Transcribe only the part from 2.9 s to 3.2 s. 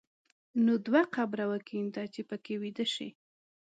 شې.